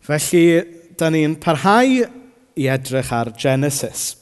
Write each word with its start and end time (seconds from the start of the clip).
Felly, 0.00 0.46
da 0.96 1.10
ni'n 1.12 1.36
parhau 1.40 2.00
i 2.56 2.66
edrych 2.68 3.12
ar 3.12 3.32
Genesis. 3.36 4.14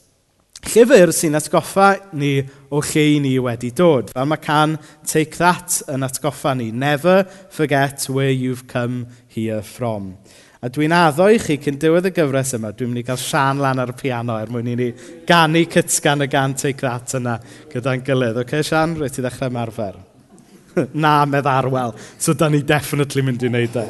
Llyfr 0.69 1.13
sy'n 1.15 1.39
atgoffa 1.39 1.93
ni 2.19 2.41
o 2.75 2.81
lle 2.83 3.05
i 3.15 3.21
ni 3.23 3.37
wedi 3.41 3.71
dod. 3.71 4.11
Fel 4.13 4.27
mae 4.29 4.43
can 4.43 4.77
Take 5.07 5.39
That 5.39 5.79
yn 5.89 6.05
atgoffa 6.07 6.57
ni. 6.59 6.73
Never 6.73 7.23
forget 7.55 8.09
where 8.11 8.31
you've 8.31 8.67
come 8.67 9.07
here 9.29 9.63
from. 9.63 10.17
A 10.59 10.67
dwi'n 10.75 10.91
addo 10.91 11.29
i 11.31 11.39
chi 11.39 11.55
cyn 11.63 11.79
diwedd 11.79 12.09
y 12.11 12.13
gyfres 12.17 12.57
yma, 12.59 12.73
dwi'n 12.75 12.91
mynd 12.91 13.05
i 13.05 13.07
gael 13.07 13.21
sian 13.23 13.61
lan 13.63 13.79
ar 13.79 13.93
y 13.93 13.95
piano 14.01 14.41
er 14.43 14.51
mwyn 14.51 14.73
i 14.73 14.75
ni 14.75 14.89
gannu 15.29 15.63
cytsgan 15.71 16.27
y 16.27 16.29
gan 16.33 16.57
Take 16.59 16.83
That 16.83 17.15
yna 17.21 17.37
gyda'n 17.71 18.03
gilydd. 18.03 18.43
Oce, 18.43 18.49
okay, 18.49 18.67
Sian, 18.67 18.97
rwy 18.99 19.13
ti 19.15 19.23
ddechrau 19.23 19.55
marfer? 19.55 20.01
Na, 21.05 21.23
medd 21.31 21.47
arwel. 21.47 21.95
So, 22.19 22.35
da 22.35 22.51
ni 22.51 22.65
definitely 22.67 23.23
mynd 23.31 23.47
i 23.47 23.53
wneud 23.55 23.79
e. 23.79 23.87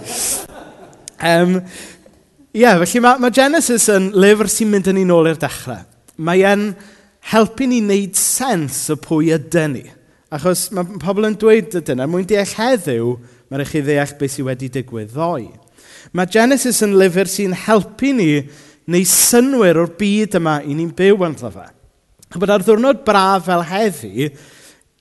Um, 1.19 1.59
Ie, 2.55 2.63
yeah, 2.63 2.79
felly 2.81 3.03
mae, 3.05 3.21
mae 3.21 3.35
Genesis 3.35 3.85
yn 3.93 4.09
lyfr 4.17 4.49
sy'n 4.51 4.71
mynd 4.73 4.89
yn 4.91 4.97
ni 4.99 5.05
nôl 5.07 5.29
i'r 5.29 5.39
dechrau. 5.39 5.83
Mae 6.17 6.41
e'n 6.49 6.71
helpu 7.31 7.69
ni 7.69 7.83
wneud 7.85 8.17
sens 8.19 8.87
o 8.91 8.97
pwy 8.99 9.35
ydyn 9.37 9.77
ni. 9.77 9.85
Achos 10.35 10.67
mae 10.75 10.99
pobl 11.03 11.29
yn 11.29 11.37
dweud 11.39 11.77
ydyn 11.79 12.03
er 12.03 12.11
mwyn 12.11 12.27
deall 12.29 12.55
heddiw, 12.57 13.13
mae'n 13.49 13.63
rhaid 13.63 13.71
chi 13.73 13.85
ddeall 13.85 14.17
beth 14.19 14.35
sydd 14.35 14.49
wedi 14.49 14.71
digwydd 14.73 15.13
ddoe. 15.13 15.53
Mae 16.17 16.33
Genesis 16.33 16.81
yn 16.87 16.97
lyfr 16.99 17.29
sy'n 17.31 17.55
helpu 17.67 18.15
ni 18.17 18.31
neu 18.89 19.05
synwyr 19.09 19.83
o'r 19.85 19.93
byd 20.01 20.39
yma 20.41 20.59
i 20.65 20.75
ni'n 20.77 20.95
byw 20.97 21.27
yn 21.29 21.37
llyfa. 21.39 21.69
A 22.29 22.41
bod 22.41 22.53
ar 22.53 22.65
ddwrnod 22.65 23.05
braf 23.07 23.47
fel 23.49 23.65
heddi, 23.69 24.29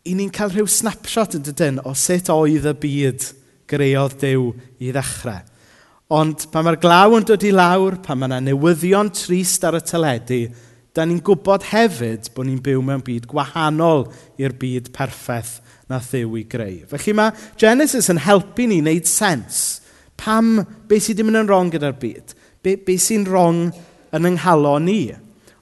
i 0.08 0.16
ni'n 0.16 0.32
cael 0.36 0.52
rhyw 0.54 0.68
snapshot 0.72 1.36
yn 1.40 1.48
dydyn 1.48 1.80
o 1.88 1.96
sut 1.96 2.32
oedd 2.32 2.68
y 2.68 2.76
byd 2.84 3.32
greodd 3.68 4.20
Dyw 4.22 4.52
i 4.84 4.92
ddechrau. 4.96 5.44
Ond 6.08 6.46
pan 6.54 6.64
mae'r 6.64 6.80
glaw 6.80 7.18
yn 7.18 7.26
dod 7.28 7.44
i 7.44 7.50
lawr, 7.52 7.98
pan 8.00 8.20
mae 8.22 8.30
yna 8.30 8.40
newyddion 8.46 9.10
trist 9.12 9.66
ar 9.68 9.76
y 9.76 9.82
teledu, 9.84 10.40
da 10.96 11.04
ni'n 11.04 11.20
gwybod 11.20 11.66
hefyd 11.68 12.30
bod 12.34 12.48
ni'n 12.48 12.62
byw 12.64 12.80
mewn 12.82 13.04
byd 13.04 13.28
gwahanol 13.28 14.08
i'r 14.40 14.56
byd 14.56 14.88
perffaith 14.96 15.58
na 15.92 16.00
ddew 16.00 16.40
i 16.40 16.46
greu. 16.48 16.80
Felly 16.88 17.16
mae 17.18 17.36
Genesis 17.60 18.08
yn 18.14 18.24
helpu 18.24 18.70
ni 18.72 18.80
wneud 18.80 19.10
sens. 19.10 19.82
Pam, 20.18 20.56
beth 20.88 21.10
sydd 21.10 21.20
ddim 21.20 21.30
mynd 21.30 21.44
yn 21.44 21.52
rong 21.52 21.74
gyda'r 21.76 22.00
byd? 22.00 22.34
Be, 22.64 22.78
be 22.80 22.96
sy'n 22.98 23.28
rong 23.28 23.68
yn 24.16 24.32
yng 24.32 24.40
ni? 24.88 25.02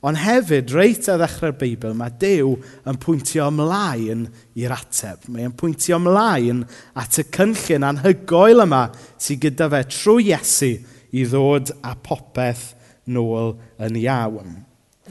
Ond 0.05 0.19
hefyd, 0.21 0.69
reit 0.75 1.07
ar 1.09 1.17
ddechrau'r 1.17 1.55
Beibl, 1.57 1.95
mae 1.97 2.13
Dyw 2.21 2.51
yn 2.85 2.99
pwyntio 3.01 3.47
ymlaen 3.49 4.27
i'r 4.59 4.75
ateb. 4.75 5.23
Mae 5.33 5.49
pwyntio 5.57 5.97
ymlaen 5.97 6.61
at 7.01 7.17
y 7.21 7.25
cynllun 7.33 7.87
anhygoel 7.89 8.61
yma 8.67 8.83
sydd 9.17 9.41
gyda 9.47 9.71
fe 9.73 9.81
trwy 9.89 10.27
Iesu 10.29 10.75
i 11.15 11.25
ddod 11.25 11.73
a 11.81 11.95
popeth 11.97 12.75
nôl 13.09 13.55
yn 13.81 13.97
iawn. 14.03 14.53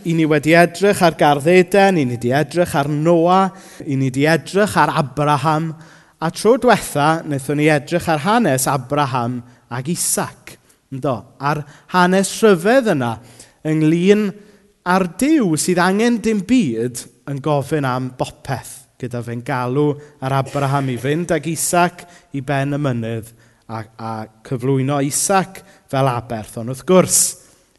I 0.04 0.14
ni 0.14 0.28
wedi 0.30 0.54
edrych 0.58 1.02
ar 1.06 1.18
gardd 1.18 1.46
Eden, 1.50 1.98
i 1.98 2.04
ni 2.04 2.14
wedi 2.14 2.30
edrych 2.34 2.74
ar 2.78 2.90
Noa, 2.90 3.48
i 3.82 3.96
ni 3.98 4.12
wedi 4.12 4.28
edrych 4.30 4.78
ar 4.78 4.94
Abraham, 5.00 5.72
a 6.22 6.30
tro 6.30 6.54
diwetha 6.60 7.24
wnaethon 7.24 7.58
ni 7.58 7.70
edrych 7.72 8.06
ar 8.12 8.22
hanes 8.22 8.68
Abraham 8.70 9.40
ag 9.74 9.90
Isaac. 9.90 10.54
Ynddo, 10.94 11.18
a'r 11.42 11.64
hanes 11.94 12.30
rhyfedd 12.38 12.94
yna 12.94 13.16
ynglyn 13.66 14.28
A'r 14.84 15.06
diw 15.16 15.54
sydd 15.56 15.78
angen 15.80 16.18
dim 16.20 16.42
byd 16.44 16.98
yn 17.32 17.38
gofyn 17.40 17.86
am 17.88 18.10
bopeth 18.18 18.82
gyda 19.00 19.22
fe'n 19.24 19.40
galw 19.40 19.94
ar 20.20 20.34
Abraham 20.42 20.90
i 20.92 20.96
fynd 21.00 21.32
ag 21.32 21.46
Isaac 21.48 22.02
i 22.36 22.42
ben 22.44 22.77
y 22.77 22.80
mynydd 22.84 23.30
a, 23.64 23.78
a 23.80 24.10
cyflwyno 24.44 24.98
Isaac 25.00 25.62
fel 25.88 26.10
aberth. 26.12 26.58
Ond 26.60 26.74
wrth 26.74 26.84
gwrs, 26.84 27.20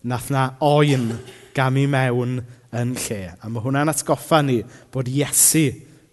nath 0.10 0.32
na 0.34 0.48
oen 0.66 1.12
gam 1.54 1.78
i 1.78 1.86
mewn 1.86 2.40
yn 2.74 2.98
lle. 2.98 3.22
A 3.38 3.54
mae 3.54 3.62
hwnna'n 3.62 3.94
atgoffa 3.94 4.42
ni 4.42 4.58
bod 4.90 5.14
Iesu 5.14 5.68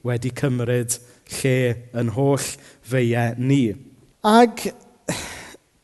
wedi 0.05 0.35
cymryd 0.37 0.99
lle 1.39 1.57
yn 2.05 2.13
holl 2.19 2.53
feiau 2.85 3.41
ni. 3.41 3.63
Ag 4.29 4.69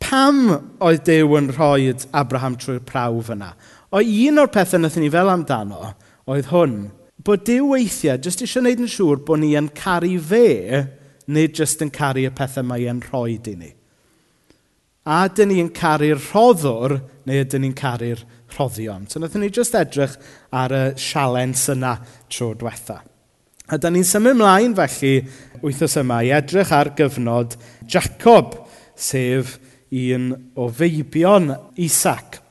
pam 0.05 0.45
oedd 0.85 1.09
Dyw 1.09 1.35
yn 1.41 1.51
rhoi 1.57 1.95
Abraham 2.13 2.61
trwy'r 2.61 2.85
prawf 2.93 3.33
yna? 3.33 3.55
O 3.89 4.03
un 4.05 4.41
o'r 4.43 4.51
pethau 4.53 4.77
wnaethon 4.77 5.01
ni 5.01 5.09
fel 5.13 5.31
amdano 5.33 5.95
oedd 6.29 6.51
hwn, 6.53 6.73
bod 7.25 7.47
Dyw 7.49 7.71
weithiau 7.71 8.21
jyst 8.21 8.43
eisiau 8.45 8.61
gwneud 8.61 8.83
yn 8.85 8.91
siŵr 8.93 9.21
bod 9.25 9.41
ni 9.41 9.55
yn 9.57 9.71
caru 9.77 10.11
fe, 10.21 10.83
nid 11.33 11.57
jyst 11.57 11.81
yn 11.85 11.93
caru 11.95 12.27
y 12.29 12.33
pethau 12.37 12.67
mae 12.69 12.85
e'n 12.91 13.01
rhoi 13.07 13.39
i 13.39 13.55
ni. 13.57 13.71
A 15.09 15.23
dyn 15.33 15.49
ni'n 15.49 15.71
caru'r 15.73 16.21
rhoddwr 16.21 16.99
neu 17.25 17.41
ydyn 17.41 17.65
ni'n 17.65 17.77
caru'r 17.77 18.21
rhoddion. 18.53 19.07
So 19.09 19.23
wnaethon 19.23 19.41
ni 19.47 19.49
jyst 19.57 19.79
edrych 19.81 20.19
ar 20.53 20.75
y 20.77 20.83
sialens 21.01 21.63
yna 21.73 21.95
tro 22.29 22.51
diwetha. 22.61 22.99
A 23.73 23.79
da 23.81 23.89
ni'n 23.89 24.05
symud 24.05 24.37
ymlaen 24.37 24.77
felly 24.77 25.15
wythnos 25.63 25.97
yma 26.03 26.21
i 26.27 26.35
edrych 26.37 26.75
ar 26.77 26.93
gyfnod 26.99 27.57
Jacob, 27.89 28.53
sef 28.93 29.57
un 29.89 30.29
o 30.61 30.69
feibion 30.69 31.55
Isaac. 31.81 32.43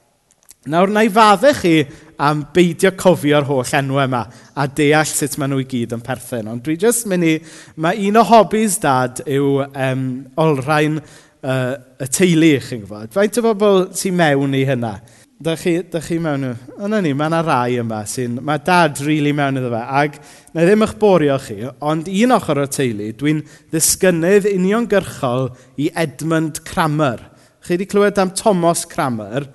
Nawr, 0.67 0.91
na 0.91 1.05
i 1.05 1.09
faddau 1.13 1.55
chi 1.55 1.77
am 2.19 2.41
beidio 2.53 2.91
cofio'r 2.99 3.45
holl 3.47 3.75
enwau 3.77 4.03
yma 4.03 4.23
a 4.57 4.65
deall 4.67 5.07
sut 5.07 5.37
maen 5.39 5.53
nhw 5.53 5.61
i 5.63 5.67
gyd 5.69 5.93
yn 5.95 6.01
perthyn. 6.03 6.49
Ond 6.51 6.63
dwi 6.65 6.75
jyst 6.81 7.07
mynd 7.07 7.27
i... 7.27 7.35
Mae 7.79 8.01
un 8.09 8.19
o 8.19 8.23
hobbies 8.27 8.75
dad 8.83 9.21
yw 9.23 9.61
um, 9.67 10.07
olrhain 10.43 10.97
uh, 10.99 11.77
y 12.03 12.09
teulu, 12.11 12.49
chi'n 12.65 12.81
gwybod. 12.83 13.13
Faint 13.15 13.39
o 13.39 13.45
bobl 13.45 13.85
sy'n 13.95 14.17
mewn 14.17 14.57
i 14.57 14.65
hynna? 14.67 14.97
Da 15.39 15.53
chi, 15.59 15.77
da 15.87 16.01
chi 16.03 16.17
mewn 16.19 16.49
i... 16.49 16.51
Ond 16.81 16.97
ni, 17.05 17.13
mae 17.13 17.31
yna 17.31 17.39
rai 17.45 17.77
yma 17.83 18.01
sy'n... 18.09 18.41
Mae 18.43 18.59
dad 18.65 18.99
rili 19.05 19.21
really 19.21 19.35
mewn 19.37 19.61
iddo 19.61 19.71
fe. 19.71 19.85
Ac 20.01 20.19
na 20.57 20.65
ddim 20.67 20.83
eich 20.83 20.97
borio 20.99 21.37
chi, 21.45 21.61
ond 21.79 22.11
un 22.11 22.35
ochr 22.35 22.63
o'r 22.65 22.73
teulu, 22.73 23.13
dwi'n 23.21 23.39
ddisgynydd 23.71 24.49
uniongyrchol 24.51 25.47
i 25.79 25.87
Edmund 25.95 26.63
Cramer. 26.67 27.23
Chi 27.63 27.77
wedi 27.77 27.87
clywed 27.87 28.19
am 28.19 28.35
Thomas 28.35 28.83
Cramer? 28.89 29.47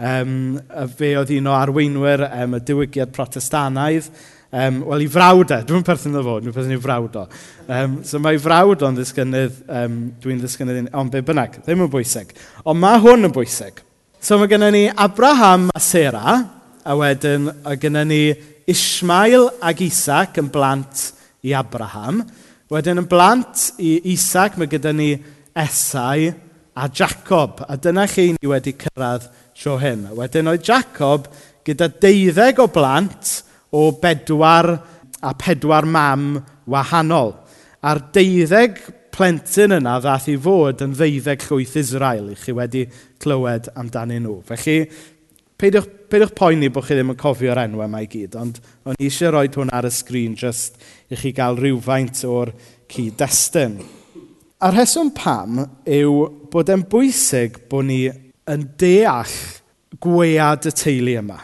Um, 0.00 0.58
fe 0.96 1.10
oedd 1.20 1.32
un 1.36 1.48
o 1.50 1.56
arweinwyr 1.58 2.22
um, 2.30 2.54
y 2.56 2.60
diwygiad 2.64 3.10
protestanaidd. 3.12 4.08
Um, 4.50 4.80
Wel, 4.88 5.04
i 5.04 5.08
frawd 5.12 5.52
e. 5.54 5.60
Dwi'n 5.68 5.84
perthyn 5.86 6.16
o 6.16 6.22
fod, 6.26 6.46
dwi'n 6.46 6.54
perthyn 6.56 6.74
i 6.74 6.80
frawd 6.82 7.18
o. 7.20 7.26
Um, 7.68 8.00
so 8.06 8.18
mae 8.22 8.40
frawd 8.40 8.82
o'n 8.86 8.96
ddisgynydd, 8.96 9.60
um, 9.82 9.98
dwi'n 10.22 10.40
ddisgynydd, 10.40 10.88
ond 10.96 11.12
be 11.12 11.22
bynnag, 11.26 11.60
ddim 11.66 11.84
yn 11.84 11.92
bwysig. 11.92 12.32
Ond 12.64 12.80
mae 12.80 12.98
hwn 13.04 13.28
yn 13.28 13.36
bwysig. 13.36 13.84
So 14.24 14.40
mae 14.40 14.50
gennym 14.50 14.74
ni 14.74 14.86
Abraham 14.90 15.68
a 15.76 15.82
Sera, 15.84 16.40
a 16.80 16.96
wedyn 16.96 17.50
mae 17.52 17.78
gennym 17.80 18.10
ni 18.10 18.22
Ismael 18.70 19.50
ac 19.62 19.84
Isaac 19.84 20.40
yn 20.40 20.48
blant 20.52 21.10
i 21.46 21.54
Abraham. 21.56 22.24
Wedyn 22.70 23.02
yn 23.02 23.08
blant 23.10 23.68
i 23.82 23.98
Isaac 24.12 24.58
mae 24.58 24.70
gyda 24.70 24.92
ni 24.94 25.12
Esau 25.56 26.30
a 26.74 26.88
Jacob. 26.88 27.64
A 27.68 27.76
dyna 27.76 28.06
chi 28.10 28.30
ni 28.34 28.50
wedi 28.50 28.76
cyrraedd 28.78 29.26
tro 29.60 29.76
hyn. 29.80 30.06
Wedyn 30.16 30.48
oedd 30.50 30.64
Jacob 30.64 31.28
gyda 31.66 31.90
deuddeg 32.00 32.62
o 32.62 32.68
blant 32.72 33.40
o 33.76 33.90
bedwar 34.00 34.72
a 35.20 35.34
pedwar 35.36 35.86
mam 35.86 36.32
wahanol. 36.70 37.34
A'r 37.84 38.00
deuddeg 38.14 38.80
plentyn 39.12 39.76
yna 39.76 39.98
ddath 40.00 40.30
i 40.32 40.36
fod 40.40 40.84
yn 40.84 40.94
ddeuddeg 40.96 41.44
llwyth 41.44 41.76
Israel 41.80 42.30
i 42.32 42.36
chi 42.40 42.54
wedi 42.56 42.86
clywed 43.20 43.68
amdanyn 43.76 44.24
nhw. 44.24 44.38
Felly, 44.48 44.78
peidiwch, 45.60 45.88
peidiwch 46.08 46.32
poeni 46.38 46.70
bod 46.72 46.86
chi 46.86 46.96
ddim 46.96 47.12
yn 47.12 47.20
cofio'r 47.20 47.60
enwau 47.66 47.90
mae 47.92 48.08
gyd, 48.08 48.38
ond 48.40 48.62
o'n 48.88 48.96
i 48.96 49.10
eisiau 49.10 49.34
rhoi 49.34 49.50
hwn 49.52 49.72
ar 49.76 49.88
y 49.88 49.92
sgrin 49.92 50.38
jyst 50.40 50.80
i 51.12 51.20
chi 51.20 51.34
gael 51.36 51.60
rhywfaint 51.60 52.24
o'r 52.28 52.54
cyd-destun. 52.90 53.76
A'r 54.60 54.76
rheswm 54.76 55.12
pam 55.16 55.60
yw 55.88 56.16
bod 56.52 56.72
e'n 56.72 56.88
bwysig 56.88 57.62
bod 57.68 57.88
ni 57.88 58.02
yn 58.50 58.66
deall 58.80 59.36
gwead 60.02 60.68
y 60.68 60.74
teulu 60.74 61.16
yma. 61.20 61.38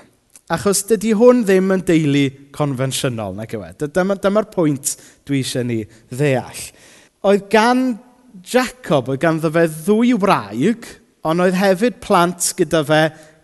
Achos 0.52 0.84
dydy 0.86 1.10
hwn 1.18 1.42
ddim 1.46 1.72
yn 1.74 1.82
deulu 1.86 2.24
confensiynol, 2.54 3.34
na 3.34 3.48
gywe. 3.50 3.72
Dyma'r 3.82 4.20
Dyma, 4.22 4.44
pwynt 4.52 4.94
dwi 5.26 5.40
eisiau 5.42 5.66
ni 5.66 5.80
ddeall. 6.12 6.60
Oedd 7.26 7.48
gan 7.50 7.88
Jacob, 8.46 9.10
oedd 9.10 9.22
ganddo 9.24 9.50
fe 9.54 9.66
ddwy 9.72 10.14
wraig, 10.22 10.86
ond 11.26 11.42
oedd 11.42 11.58
hefyd 11.58 11.98
plant 12.04 12.52
gyda 12.58 12.84
fe, 12.86 13.00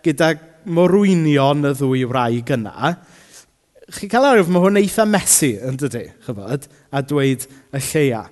gyda 0.07 0.35
morwynion 0.71 1.67
y 1.67 1.75
ddwy 1.75 2.05
wraig 2.07 2.55
yna. 2.55 2.95
Chi 3.93 4.07
cael 4.11 4.29
arwydd, 4.29 4.53
mae 4.55 4.63
hwn 4.63 4.79
eitha 4.81 5.07
mesu 5.09 5.51
yn 5.67 5.81
dydy, 5.81 6.07
chyfod, 6.27 6.71
a 6.95 7.03
dweud 7.03 7.49
y 7.75 7.83
lleia 7.83 8.23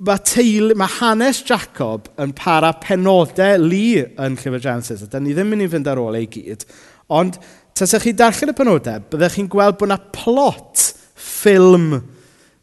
mae, 0.00 0.20
teulu, 0.24 0.76
mae 0.78 0.92
hanes 0.98 1.42
Jacob 1.46 2.08
yn 2.20 2.32
para 2.36 2.72
penodau 2.82 3.60
lu 3.60 4.04
yn 4.04 4.38
llyfr 4.38 4.62
Genesis. 4.64 5.04
Ydy 5.06 5.20
ni 5.24 5.34
ddim 5.36 5.52
mynd 5.52 5.66
i 5.66 5.68
fynd 5.72 5.90
ar 5.90 6.00
ôl 6.00 6.18
ei 6.18 6.28
gyd. 6.30 6.64
Ond 7.12 7.36
tasach 7.76 8.06
chi 8.06 8.14
darllen 8.16 8.52
y 8.52 8.56
penodau, 8.56 9.04
byddech 9.12 9.36
chi'n 9.36 9.50
gweld 9.50 9.78
bod 9.80 9.90
yna 9.90 10.00
plot 10.14 10.86
ffilm 11.20 11.92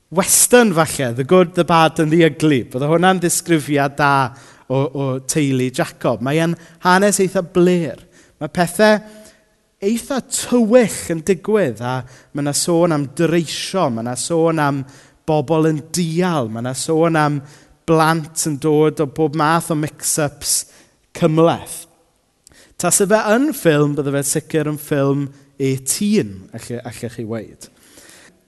western 0.09 0.73
falle, 0.73 1.13
The 1.15 1.25
Good, 1.27 1.53
The 1.55 1.65
Bad 1.67 1.99
and 1.99 2.13
The 2.13 2.25
Ugly. 2.29 2.63
Bydde 2.71 2.89
hwnna'n 2.89 3.21
ddisgrifiad 3.21 3.97
da 3.99 4.11
o, 4.67 4.81
o 4.81 5.07
teulu 5.27 5.69
Jacob. 5.73 6.23
Mae'n 6.25 6.55
hanes 6.85 7.21
eitha 7.23 7.43
bler. 7.43 8.03
Mae 8.41 8.53
pethau 8.53 9.01
eitha 9.83 10.21
tywyll 10.25 11.01
yn 11.13 11.19
digwydd 11.25 11.83
a 11.85 11.99
mae 12.33 12.41
yna 12.41 12.53
sôn 12.57 12.95
am 12.95 13.03
dreisio, 13.17 13.89
mae 13.93 14.05
yna 14.05 14.15
sôn 14.17 14.61
am 14.63 14.81
bobl 15.27 15.69
yn 15.69 15.81
dial. 15.93 16.49
Mae 16.51 16.63
yna 16.63 16.73
sôn 16.77 17.19
am 17.19 17.41
blant 17.87 18.47
yn 18.49 18.57
dod 18.63 19.03
o 19.03 19.07
bob 19.07 19.35
math 19.39 19.71
o 19.71 19.77
mix-ups 19.79 20.57
cymleth. 21.17 21.83
Ta 22.77 22.91
Tase 22.91 23.07
fe 23.09 23.19
yn 23.33 23.49
ffilm, 23.57 23.95
bydde 23.97 24.13
fe 24.13 24.23
sicr 24.31 24.69
yn 24.69 24.77
ffilm 24.77 25.27
e-tîn, 25.57 26.33
allech 26.53 27.15
chi 27.15 27.25
weid. 27.25 27.69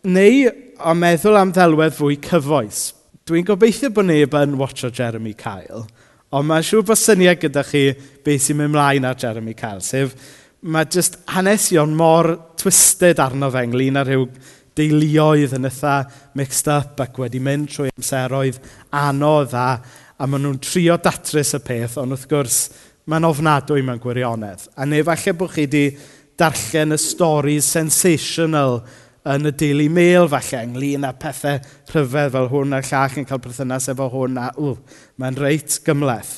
Neu, 0.05 0.51
o 0.79 0.93
meddwl 0.95 1.39
am 1.39 1.53
ddelwedd 1.55 1.95
fwy 1.97 2.19
cyfoes. 2.23 2.83
Dwi'n 3.27 3.47
gobeithio 3.47 3.89
bod 3.93 4.07
neb 4.09 4.35
yn 4.37 4.57
watcho 4.59 4.91
Jeremy 4.93 5.33
Kyle, 5.37 5.83
ond 6.29 6.47
mae'n 6.49 6.65
siŵr 6.65 6.85
bod 6.85 6.99
syniad 7.01 7.41
gyda 7.41 7.63
chi 7.65 7.87
beth 8.25 8.45
sy'n 8.45 8.59
mynd 8.59 8.75
mlaen 8.75 9.07
ar 9.09 9.17
Jeremy 9.19 9.55
Kyle, 9.57 9.81
sef 9.85 10.13
mae 10.61 10.87
jyst 10.91 11.17
hanesion 11.33 11.93
mor 11.97 12.31
twisted 12.59 13.21
arno 13.23 13.49
fe 13.53 13.65
ynglyn 13.67 13.99
â 13.99 14.05
rhyw 14.05 14.25
deuluoedd 14.79 15.57
yn 15.59 15.69
eitha 15.69 15.95
mixed 16.39 16.69
up 16.71 17.03
ac 17.03 17.19
wedi 17.21 17.41
mynd 17.43 17.69
trwy 17.73 17.91
amseroedd 17.93 18.61
anodd 18.95 19.55
a, 19.59 19.69
a 20.17 20.27
maen 20.27 20.47
nhw'n 20.47 20.61
trio 20.63 20.97
datrys 21.03 21.53
y 21.57 21.61
peth, 21.63 21.99
ond 22.01 22.15
wrth 22.15 22.29
gwrs 22.31 22.61
mae'n 23.09 23.27
ofnadwy 23.27 23.83
mewn 23.85 24.01
gwirionedd. 24.01 24.69
A 24.77 24.87
neu 24.87 25.05
falle 25.07 25.35
bod 25.37 25.53
chi 25.53 25.65
wedi 25.65 25.85
darllen 26.39 26.95
y 26.95 26.99
storys 27.01 27.67
sensational 27.75 28.79
yn 29.29 29.49
y 29.49 29.53
Daily 29.59 29.87
Mail 29.91 30.29
falle 30.31 30.61
ynglyn 30.63 31.07
â 31.07 31.11
pethau 31.19 31.59
rhyfedd 31.91 32.35
fel 32.35 32.51
hwn 32.53 32.75
a'r 32.77 32.85
llall 32.87 33.17
yn 33.19 33.27
cael 33.27 33.41
perthynas 33.43 33.89
efo 33.91 34.07
hwn 34.13 34.37
a 34.39 34.51
ww, 34.55 34.77
mae'n 35.19 35.39
reit 35.39 35.79
gymleth. 35.85 36.37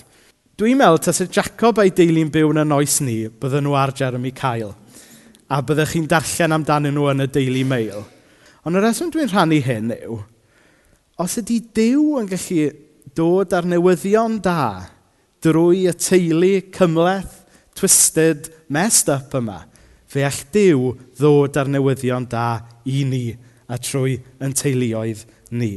Dwi'n 0.59 0.79
meddwl 0.79 1.01
tas 1.05 1.21
y 1.23 1.27
Jacob 1.31 1.79
a'i 1.81 1.93
deulu'n 1.95 2.31
byw 2.33 2.51
yn 2.53 2.63
y 2.63 2.65
noes 2.67 2.97
ni, 3.05 3.19
bydden 3.29 3.67
nhw 3.67 3.77
ar 3.77 3.93
Jeremy 3.97 4.33
Kyle. 4.37 4.73
A 5.51 5.61
byddech 5.65 5.95
chi'n 5.95 6.09
darllen 6.09 6.57
amdanyn 6.57 6.95
nhw 6.95 7.07
yn 7.13 7.25
y 7.25 7.29
Daily 7.31 7.63
Mail. 7.67 8.03
Ond 8.61 8.77
y 8.77 8.81
reswm 8.83 9.09
dwi'n 9.13 9.29
rhannu 9.31 9.57
hyn 9.65 9.93
yw, 9.95 10.19
os 11.21 11.37
ydy 11.41 11.57
Dyw 11.73 12.19
yn 12.21 12.27
gallu 12.29 12.65
dod 13.17 13.53
ar 13.57 13.65
newyddion 13.69 14.37
da 14.45 14.87
drwy 15.41 15.87
y 15.89 15.93
teulu 15.97 16.51
cymleth, 16.75 17.39
twisted, 17.77 18.51
messed 18.69 19.09
up 19.09 19.33
yma, 19.37 19.63
fe 20.05 20.25
all 20.27 20.43
Dyw 20.53 20.91
ddod 21.17 21.57
ar 21.57 21.71
newyddion 21.73 22.27
da 22.29 22.61
i 22.85 23.01
ni 23.07 23.25
a 23.71 23.79
trwy 23.81 24.19
yn 24.43 24.53
teuluoedd 24.57 25.25
ni. 25.57 25.73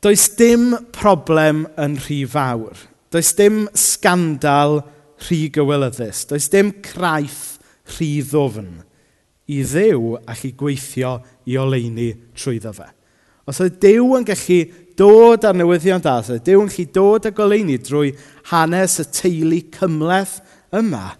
Does 0.00 0.28
dim 0.38 0.72
problem 0.96 1.64
yn 1.80 1.98
rhy 2.06 2.22
fawr. 2.28 2.76
Does 3.12 3.34
dim 3.36 3.66
scandal 3.76 4.80
rhy 5.26 5.48
gywilyddus. 5.52 6.24
Does 6.32 6.48
dim 6.52 6.72
craith 6.84 7.58
rhy 7.94 8.10
ddofn 8.24 8.82
i 9.44 9.60
ddew 9.60 10.14
allu 10.24 10.50
gweithio 10.56 11.18
i 11.46 11.58
oleini 11.60 12.10
trwyddo 12.36 12.72
fe. 12.76 12.88
Os 13.44 13.60
oedd 13.60 13.76
Dyw 13.82 14.14
yn 14.18 14.24
gallu 14.24 14.60
dod 14.96 15.44
ar 15.44 15.56
newyddion 15.56 16.02
da, 16.04 16.18
os 16.22 16.30
oedd 16.32 16.46
Dyw 16.46 16.62
yn 16.64 16.70
gallu 16.72 16.86
dod 16.96 17.28
ag 17.28 17.36
goleini 17.36 17.76
drwy 17.82 18.14
hanes 18.52 18.96
y 19.02 19.06
teulu 19.12 19.60
cymleth 19.74 20.38
yma, 20.74 21.10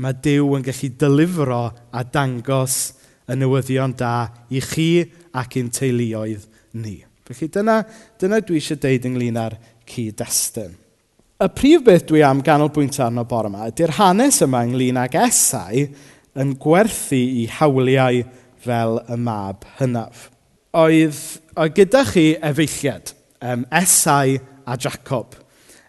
mae 0.00 0.16
Dyw 0.24 0.56
yn 0.56 0.64
gallu 0.64 0.90
dylifro 1.02 1.62
a 1.92 2.04
dangos 2.04 2.78
y 3.30 3.36
newyddion 3.36 3.94
da 3.98 4.14
i 4.50 4.62
chi 4.64 4.90
ac 5.36 5.58
i'n 5.60 5.68
teuluoedd 5.74 6.48
ni. 6.80 6.96
Felly 7.30 7.50
dyna, 7.52 7.76
dyna 8.18 8.40
dwi 8.42 8.58
eisiau 8.58 8.80
deud 8.80 9.04
ynglyn 9.06 9.38
â'r 9.38 9.58
cyd-destun. 9.90 10.72
Y 11.40 11.48
prif 11.56 11.84
beth 11.86 12.08
dwi 12.08 12.24
am 12.26 12.42
ganolbwyntio 12.44 13.04
arno 13.06 13.22
bore 13.28 13.48
yma 13.48 13.68
ydy'r 13.70 13.94
hanes 14.00 14.40
yma 14.44 14.64
ynglyn 14.66 14.98
ag 15.00 15.14
esau 15.22 15.84
yn 16.40 16.50
gwerthu 16.60 17.20
i 17.20 17.46
hawliau 17.58 18.24
fel 18.64 19.00
y 19.08 19.16
mab 19.20 19.64
hynaf. 19.78 20.28
Oedd, 20.76 21.16
oedd 21.58 21.74
gyda 21.76 22.04
chi 22.08 22.26
efeilliad, 22.46 23.14
um, 23.42 23.64
Esau 23.80 24.36
a 24.66 24.76
Jacob. 24.78 25.34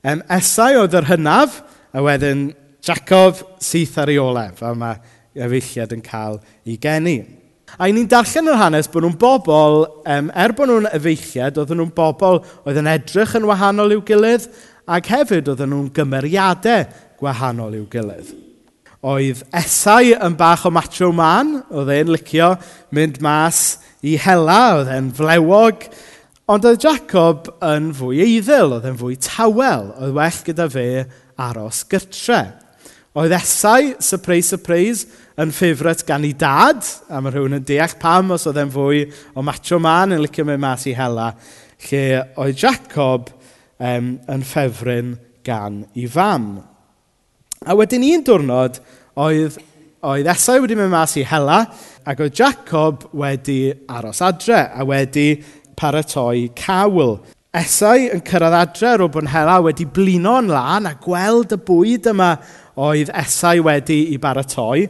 Um, 0.02 0.24
Esau 0.32 0.82
oedd 0.82 0.98
yr 0.98 1.10
hynaf, 1.12 1.62
a 1.94 2.02
wedyn 2.02 2.50
Jacob 2.82 3.38
syth 3.62 4.00
ar 4.02 4.10
ei 4.10 4.18
olaf, 4.22 4.64
a 4.66 4.74
mae 4.74 4.98
efeilliad 5.38 5.94
yn 5.96 6.04
cael 6.06 6.40
ei 6.66 6.80
geni. 6.82 7.20
A 7.80 7.88
ni'n 7.88 8.10
darllen 8.12 8.50
yr 8.52 8.60
hanes 8.60 8.90
bod 8.92 9.06
nhw'n 9.06 9.20
bobl, 9.20 9.86
um, 10.10 10.32
er 10.36 10.56
bod 10.58 10.72
nhw'n 10.72 10.90
efeilliad, 10.92 11.60
oedd 11.62 11.76
nhw'n 11.76 11.94
bobl 11.96 12.42
oedd 12.66 12.82
yn 12.82 12.90
edrych 12.92 13.38
yn 13.40 13.48
wahanol 13.48 13.96
i'w 13.96 14.04
gilydd, 14.08 14.50
ac 14.92 15.12
hefyd 15.14 15.52
oedden 15.54 15.72
nhw'n 15.72 15.92
gymeriadau 15.96 16.88
gwahanol 17.22 17.78
i'w 17.78 17.86
gilydd 17.92 18.34
oedd 19.02 19.42
Esau 19.58 20.14
yn 20.14 20.36
bach 20.38 20.68
o 20.70 20.72
macho 20.74 21.10
man, 21.16 21.60
oedd 21.74 21.90
e'n 21.96 22.12
licio 22.14 22.54
mynd 22.94 23.18
mas 23.24 23.80
i 24.06 24.14
hela, 24.22 24.78
oedd 24.78 24.92
e'n 24.94 25.10
flewog, 25.18 25.88
ond 26.52 26.68
oedd 26.70 26.86
Jacob 26.86 27.50
yn 27.66 27.90
fwy 27.98 28.22
eiddil, 28.26 28.76
oedd 28.78 28.86
e'n 28.86 29.00
fwy 29.00 29.18
tawel, 29.22 29.90
oedd 29.98 30.14
well 30.18 30.42
gyda 30.46 30.70
fe 30.70 30.86
aros 31.42 31.82
gytre. 31.90 32.44
Oedd 33.18 33.34
Esau, 33.36 33.96
surprise, 34.00 34.54
surprise, 34.54 35.10
yn 35.42 35.52
ffefryd 35.56 36.06
gan 36.08 36.28
ei 36.28 36.36
dad, 36.38 36.86
a 37.10 37.20
mae 37.20 37.34
rhywun 37.34 37.58
yn 37.58 37.66
deall 37.68 37.98
pam 38.00 38.36
os 38.38 38.46
oedd 38.48 38.62
e'n 38.62 38.72
fwy 38.72 39.06
o 39.34 39.44
macho 39.44 39.82
man 39.82 40.14
yn 40.14 40.22
licio 40.22 40.46
mynd 40.48 40.62
mas 40.62 40.86
i 40.92 40.94
hela, 40.96 41.32
lle 41.90 42.04
oedd 42.40 42.62
Jacob 42.62 43.32
um, 43.82 44.14
yn 44.30 44.46
ffefryn 44.46 45.16
gan 45.48 45.82
ei 45.98 46.06
fam. 46.12 46.54
A 47.62 47.76
wedyn 47.78 48.02
un 48.02 48.24
diwrnod 48.26 48.80
oedd, 49.22 49.60
oedd 50.02 50.28
Esau 50.32 50.64
wedi 50.64 50.74
mynd 50.80 50.90
mas 50.90 51.12
i 51.22 51.22
Hela 51.30 51.60
ac 52.10 52.24
oedd 52.26 52.40
Jacob 52.40 53.04
wedi 53.14 53.70
aros 53.86 54.24
adre 54.26 54.64
a 54.74 54.82
wedi 54.90 55.36
paratoi 55.78 56.48
cawl. 56.58 57.20
Esau 57.54 58.08
yn 58.16 58.24
cyrraedd 58.26 58.58
adre 58.58 58.90
ar 58.96 59.04
ôl 59.06 59.12
bod 59.14 59.30
Hela 59.30 59.60
wedi 59.62 59.86
blino'n 59.86 60.50
lan 60.50 60.90
a 60.90 60.96
gweld 61.06 61.54
y 61.54 61.60
bwyd 61.68 62.10
yma 62.10 62.32
oedd 62.82 63.14
Esau 63.22 63.62
wedi 63.70 64.00
i 64.16 64.18
baratoi. 64.26 64.88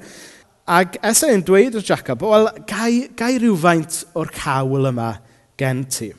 Ac 0.71 0.95
Esau 1.11 1.35
yn 1.35 1.43
dweud 1.43 1.75
wrth 1.75 1.91
Jacob, 1.91 2.23
wel, 2.23 2.47
gai, 2.71 3.09
gai 3.19 3.33
rhywfaint 3.35 4.05
o'r 4.15 4.31
cawl 4.39 4.87
yma 4.93 5.11
gen 5.59 5.83
ti. 5.91 6.13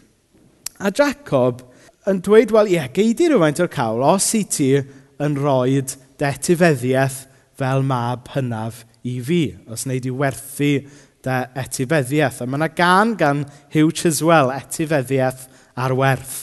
A 0.84 0.92
Jacob 0.92 1.64
yn 2.04 2.20
dweud, 2.20 2.52
wel, 2.52 2.74
ie, 2.76 2.84
gei 2.92 3.16
di 3.16 3.32
rhywfaint 3.32 3.64
o'r 3.64 3.72
cawl 3.72 4.04
os 4.12 4.34
i 4.36 4.44
ti 4.44 4.74
yn 4.76 5.40
rhoi'r 5.40 6.00
etifeddiaeth 6.30 7.24
fel 7.58 7.82
mab 7.86 8.30
hynaf 8.34 8.82
i 9.06 9.18
fi. 9.24 9.42
Os 9.70 9.86
wneud 9.86 10.06
i 10.08 10.12
werthu 10.22 10.72
dy 11.22 11.38
etifeddiaeth. 11.62 12.42
A 12.42 12.46
mae 12.46 12.60
yna 12.60 12.70
gan 12.76 13.14
gan 13.18 13.44
Hugh 13.74 13.94
Chiswell, 13.94 14.52
etifeddiaeth 14.54 15.46
ar 15.78 15.94
werth. 15.98 16.38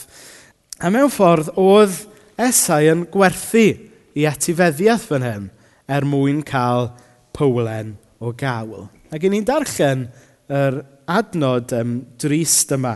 A 0.80 0.90
mewn 0.92 1.12
ffordd, 1.12 1.52
oedd 1.60 2.06
Esau 2.40 2.86
yn 2.88 3.04
gwerthu 3.12 3.66
i 4.16 4.24
etifeddiaeth 4.28 5.10
fan 5.10 5.26
hyn 5.26 5.48
er 5.90 6.06
mwyn 6.08 6.40
cael 6.46 6.88
pwlen 7.36 7.96
o 8.20 8.32
gawl. 8.36 8.88
Ac 9.12 9.26
ni'n 9.26 9.46
darllen 9.46 10.06
yr 10.50 10.80
adnod 11.10 11.74
um, 11.76 11.98
drist 12.20 12.72
yma. 12.74 12.94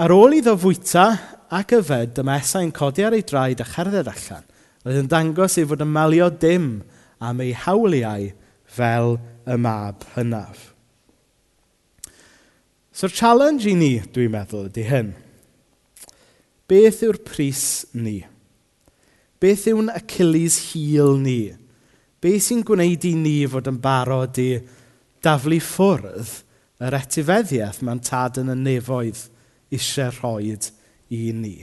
Ar 0.00 0.14
ôl 0.14 0.38
iddo 0.38 0.56
fwyta 0.58 1.06
ac 1.54 1.76
yfed, 1.76 2.16
dyma 2.16 2.38
Esau'n 2.40 2.72
codi 2.74 3.04
ar 3.06 3.14
ei 3.14 3.22
draed 3.26 3.62
a 3.62 3.68
cherdded 3.68 4.10
allan. 4.10 4.46
Roedd 4.84 5.00
yn 5.00 5.08
dangos 5.08 5.56
ei 5.56 5.64
fod 5.68 5.80
yn 5.80 5.92
malio 5.92 6.28
dim 6.28 6.68
am 7.24 7.40
ei 7.40 7.54
hawliau 7.56 8.28
fel 8.68 9.16
y 9.48 9.56
mab 9.60 10.04
hynaf. 10.14 10.70
So'r 12.94 13.10
challenge 13.10 13.66
i 13.66 13.74
ni, 13.74 13.94
dwi'n 14.14 14.30
meddwl, 14.30 14.68
ydy 14.68 14.84
hyn. 14.86 15.14
Beth 16.70 17.02
yw'r 17.04 17.18
pris 17.26 17.64
ni? 17.96 18.20
Beth 19.42 19.66
yw'n 19.72 19.90
Achilles 19.92 20.60
heel 20.70 21.16
ni? 21.20 21.54
Beth 22.22 22.46
sy'n 22.46 22.62
gwneud 22.64 23.04
i 23.08 23.12
ni 23.18 23.36
fod 23.50 23.66
yn 23.68 23.80
barod 23.84 24.38
i 24.40 24.50
daflu 25.24 25.58
ffwrdd 25.60 26.30
yr 26.84 26.96
etifeddiaeth 27.00 27.82
mae'n 27.84 28.00
tad 28.04 28.38
yn 28.40 28.52
y 28.54 28.56
nefoedd 28.60 29.24
eisiau 29.74 30.14
rhoi 30.20 30.54
i 30.54 31.24
ni? 31.36 31.56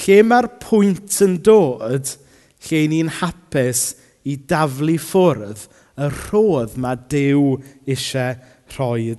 Lle 0.00 0.18
mae'r 0.26 0.48
pwynt 0.62 1.20
yn 1.26 1.36
dod 1.46 2.16
lle 2.66 2.82
ni'n 2.90 3.12
hapus 3.20 3.88
i 4.26 4.36
daflu 4.48 4.96
ffwrdd 5.00 5.66
y 5.96 6.08
rhodd 6.12 6.76
mae 6.82 6.98
Dyw 7.10 7.56
eisiau 7.88 8.36
rhoi 8.76 9.14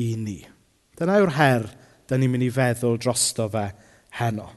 i 0.00 0.08
ni. 0.18 0.40
Dyna 0.98 1.18
yw'r 1.20 1.36
her 1.36 1.68
da 2.08 2.18
ni'n 2.18 2.32
mynd 2.32 2.44
i 2.44 2.50
feddwl 2.52 2.98
drosto 3.00 3.46
fe 3.52 3.68
heno. 4.18 4.48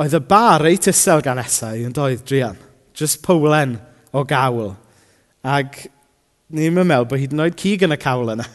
Oedd 0.00 0.16
y 0.16 0.22
bar 0.24 0.64
reit 0.64 0.88
isel 0.88 1.20
gan 1.24 1.40
esau 1.42 1.82
yn 1.84 1.92
doedd 1.94 2.24
drian. 2.26 2.56
Just 2.96 3.20
powlen 3.24 3.76
o 4.12 4.24
gawl. 4.28 4.72
Ac 5.44 5.84
ni'n 6.52 6.74
meddwl 6.74 7.08
bod 7.10 7.20
hyd 7.20 7.36
yn 7.36 7.44
oed 7.44 7.58
cig 7.60 7.84
yn 7.84 7.94
y 7.94 8.00
cawl 8.00 8.32
yna. 8.34 8.48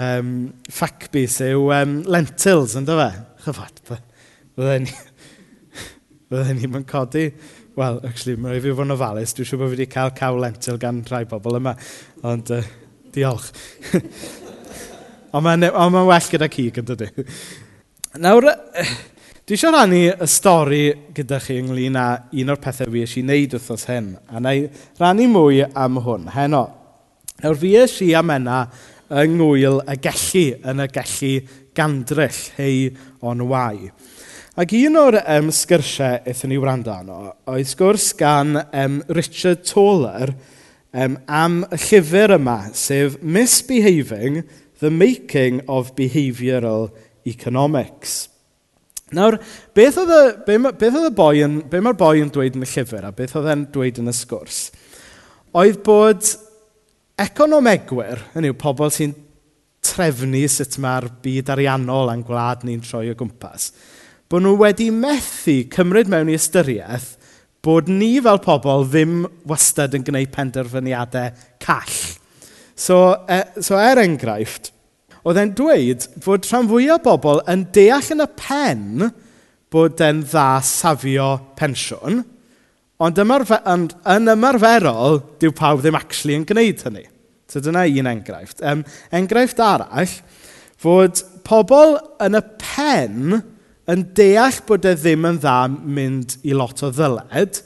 Um, 0.00 0.34
Ffacbys 0.70 1.40
yw 1.44 1.72
um, 1.74 1.96
lentils, 2.08 2.76
ynddo 2.78 2.96
fe? 3.00 3.10
Chyfod, 3.44 3.80
byddai 3.90 4.78
ni... 4.84 4.94
Byddai 6.30 6.54
ni'n 6.56 6.86
codi 6.88 7.26
Wel, 7.80 7.96
actually, 8.04 8.36
mae'n 8.36 8.52
rhaid 8.52 8.64
fi 8.66 8.72
fod 8.76 8.88
yn 8.90 8.92
ofalus. 8.92 9.30
Dwi'n 9.32 9.46
siŵr 9.48 9.60
bod 9.62 9.70
fi 9.70 9.76
wedi 9.78 9.86
cael 9.88 10.10
caw 10.12 10.36
lentil 10.36 10.76
gan 10.80 10.98
rhai 11.08 11.22
bobl 11.30 11.56
yma. 11.56 11.72
Ond, 12.28 12.50
uh, 12.52 12.66
diolch. 13.14 13.46
ond 15.32 15.46
mae'n 15.46 15.64
e- 15.70 15.70
ma 15.94 16.02
well 16.04 16.28
gyda 16.34 16.50
cig, 16.52 16.82
yn 16.82 16.90
dydy. 16.90 17.08
Nawr, 18.20 18.50
dwi 19.48 19.56
eisiau 19.56 19.72
rannu 19.72 20.02
y 20.10 20.28
stori 20.28 20.82
gyda 21.16 21.38
chi 21.40 21.56
ynglyn 21.62 21.96
â 21.96 22.04
un 22.42 22.52
o'r 22.52 22.60
pethau 22.60 22.92
fi 22.92 23.06
eisiau 23.06 23.24
wneud 23.24 23.56
wrthos 23.56 23.88
hyn. 23.88 24.12
A 24.28 24.44
na 24.44 24.52
i 24.58 24.66
rannu 25.00 25.30
mwy 25.32 25.64
am 25.70 26.02
hwn, 26.04 26.28
heno. 26.36 26.66
Nawr, 27.40 27.56
fi 27.64 27.74
eisiau 27.80 28.18
am 28.20 28.34
enna 28.36 28.60
yng 29.22 29.38
ngwyl 29.40 29.80
y 29.88 29.96
gellu, 30.04 30.46
yn 30.68 30.84
y 30.84 30.90
gellu 30.98 31.32
gandryll, 31.80 32.44
hei 32.60 32.90
on 33.24 33.48
wai. 33.48 33.88
Ac 34.58 34.72
un 34.74 34.98
o'r 34.98 35.14
um, 35.20 35.50
sgyrsiau 35.54 36.24
eithon 36.26 36.50
ni 36.50 36.56
wrando 36.58 36.90
arno 36.90 37.18
oedd 37.52 37.68
sgwrs 37.70 38.08
gan 38.18 38.56
um, 38.58 38.96
Richard 39.14 39.62
Toller 39.62 40.32
um, 40.90 41.14
am 41.30 41.60
y 41.70 41.78
llyfr 41.78 42.34
yma, 42.34 42.56
sef 42.74 43.20
Misbehaving, 43.22 44.40
The 44.82 44.90
Making 44.90 45.60
of 45.70 45.92
Behavioural 45.94 46.88
Economics. 47.30 48.24
Nawr, 49.14 49.38
beth 49.74 50.00
oedd 50.02 50.10
y, 50.16 50.24
be, 50.48 50.58
beth 50.66 50.98
oedd 50.98 51.08
y 51.12 51.14
boi 51.14 51.44
yn, 51.46 51.56
be 51.70 51.78
mae'r 51.82 51.98
boi 52.02 52.16
yn 52.24 52.34
dweud 52.34 52.58
yn 52.58 52.66
y 52.66 52.70
llyfr 52.72 53.06
a 53.06 53.14
beth 53.14 53.36
oedd 53.38 53.52
e'n 53.54 53.64
dweud 53.70 54.02
yn 54.02 54.10
y 54.10 54.16
sgwrs? 54.18 54.60
Oedd 55.62 55.78
bod 55.86 56.26
economegwyr, 57.22 58.26
hynny 58.34 58.50
yw 58.50 58.58
pobl 58.58 58.90
sy'n 58.94 59.14
trefnu 59.86 60.42
sut 60.50 60.74
mae'r 60.82 61.06
byd 61.22 61.54
ariannol 61.54 62.10
a'n 62.10 62.26
gwlad 62.26 62.66
ni'n 62.66 62.82
troi 62.82 63.08
o 63.12 63.16
gwmpas, 63.18 63.70
bod 64.30 64.44
nhw 64.44 64.54
wedi 64.60 64.92
methu 64.94 65.56
cymryd 65.74 66.10
mewn 66.10 66.30
i 66.30 66.36
ystyriaeth 66.38 67.16
bod 67.66 67.88
ni 67.90 68.12
fel 68.22 68.38
pobl 68.44 68.86
ddim 68.88 69.24
wastad 69.50 69.96
yn 69.98 70.04
gwneud 70.06 70.30
penderfyniadau 70.32 71.32
call. 71.60 71.96
So, 72.78 73.00
e, 73.28 73.42
so 73.60 73.76
er 73.76 74.00
enghraifft, 74.00 74.70
oedd 75.26 75.40
e'n 75.42 75.52
dweud 75.58 76.06
fod 76.24 76.46
rhan 76.48 76.70
fwyaf 76.70 77.02
o 77.02 77.16
bobl 77.18 77.42
yn 77.50 77.66
deall 77.74 78.14
yn 78.14 78.24
y 78.24 78.28
pen 78.38 79.10
bod 79.70 80.00
e'n 80.06 80.22
dda 80.22 80.46
safio 80.64 81.32
pensiwn, 81.58 82.22
ond 83.00 83.20
ymarfer, 83.20 83.60
yn, 83.68 83.90
yn 84.14 84.32
ymarferol, 84.32 85.20
dyw 85.42 85.52
pawb 85.56 85.82
ddim 85.82 85.98
actually 85.98 86.38
yn 86.38 86.46
gwneud 86.48 86.86
hynny. 86.86 87.06
So 87.50 87.60
dyna 87.60 87.82
un 87.82 88.08
enghraifft. 88.08 88.62
Um, 88.62 88.86
enghraifft 89.10 89.60
arall, 89.64 90.18
fod 90.80 91.22
pobl 91.44 91.98
yn 92.22 92.38
y 92.38 92.42
pen 92.62 93.40
yn 93.90 94.06
deall 94.16 94.60
bod 94.68 94.86
e 94.86 94.94
ddim 94.98 95.26
yn 95.30 95.40
dda 95.42 95.58
mynd 95.70 96.36
i 96.46 96.54
lot 96.56 96.82
o 96.86 96.90
ddyled, 96.94 97.62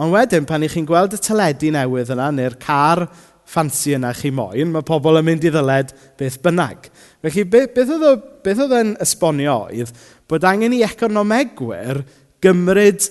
ond 0.00 0.14
wedyn 0.14 0.46
pan 0.48 0.64
i 0.64 0.70
chi'n 0.72 0.88
gweld 0.88 1.14
y 1.14 1.20
teledu 1.22 1.70
newydd 1.74 2.14
yna 2.14 2.30
neu'r 2.34 2.56
car 2.62 3.04
ffansi 3.50 3.96
yna 3.98 4.12
chi 4.14 4.30
moyn, 4.34 4.70
mae 4.72 4.86
pobl 4.86 5.18
yn 5.20 5.26
mynd 5.26 5.46
i 5.46 5.52
ddyled 5.52 5.92
beth 6.18 6.38
bynnag. 6.44 6.88
Felly, 7.24 7.44
beth 7.50 7.94
oedd, 7.96 8.26
beth 8.44 8.64
oedd 8.64 8.76
e'n 8.78 8.92
esbonio 9.02 9.56
oedd 9.68 9.92
bod 10.30 10.46
angen 10.46 10.76
i 10.76 10.84
economegwyr 10.86 12.04
gymryd 12.42 13.08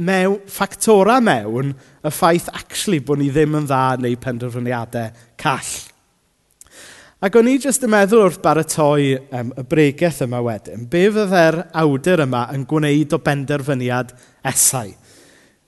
mewn, 0.00 0.38
ffactora 0.48 1.18
mewn 1.24 1.74
y 1.74 2.12
ffaith 2.14 2.48
actually 2.54 3.02
bod 3.04 3.20
ni 3.20 3.30
ddim 3.34 3.58
yn 3.58 3.66
dda 3.68 3.84
neu 4.00 4.18
penderfyniadau 4.22 5.10
call. 5.40 5.89
Ac 7.20 7.34
o'n 7.36 7.50
i 7.50 7.58
jyst 7.60 7.82
yn 7.84 7.90
meddwl 7.92 8.22
wrth 8.24 8.38
baratoi 8.40 9.10
um, 9.36 9.50
y 9.60 9.62
bregaeth 9.68 10.22
yma 10.24 10.38
wedyn, 10.40 10.86
be 10.88 11.02
fyddai'r 11.12 11.58
awdur 11.82 12.22
yma 12.24 12.46
yn 12.54 12.62
gwneud 12.68 13.12
o 13.12 13.18
benderfyniad 13.20 14.14
esau? 14.48 14.94